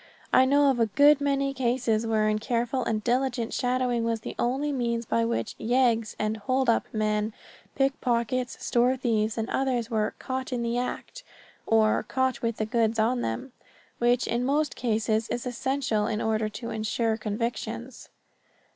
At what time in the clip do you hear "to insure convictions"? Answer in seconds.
16.49-18.09